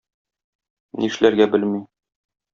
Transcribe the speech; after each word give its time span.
Нишләргә 1.03 1.49
белми. 1.53 1.85